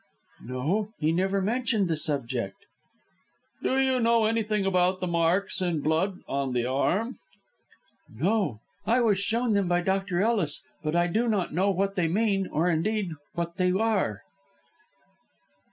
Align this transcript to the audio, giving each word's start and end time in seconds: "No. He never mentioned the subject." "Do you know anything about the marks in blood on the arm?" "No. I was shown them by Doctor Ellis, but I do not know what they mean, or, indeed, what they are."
"No. 0.43 0.89
He 0.97 1.11
never 1.11 1.43
mentioned 1.43 1.87
the 1.87 1.95
subject." 1.95 2.55
"Do 3.61 3.77
you 3.77 3.99
know 3.99 4.25
anything 4.25 4.65
about 4.65 4.99
the 4.99 5.05
marks 5.05 5.61
in 5.61 5.81
blood 5.81 6.21
on 6.27 6.53
the 6.53 6.65
arm?" 6.65 7.19
"No. 8.11 8.61
I 8.83 8.99
was 9.01 9.19
shown 9.19 9.53
them 9.53 9.67
by 9.67 9.81
Doctor 9.81 10.19
Ellis, 10.19 10.63
but 10.83 10.95
I 10.95 11.05
do 11.05 11.27
not 11.27 11.53
know 11.53 11.69
what 11.69 11.93
they 11.93 12.07
mean, 12.07 12.47
or, 12.47 12.67
indeed, 12.67 13.11
what 13.35 13.57
they 13.57 13.71
are." 13.73 14.23